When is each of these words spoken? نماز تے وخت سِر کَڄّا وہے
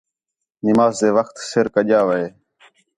نماز 0.65 0.93
تے 0.99 1.07
وخت 1.17 1.35
سِر 1.51 1.65
کَڄّا 1.73 1.99
وہے 2.07 2.25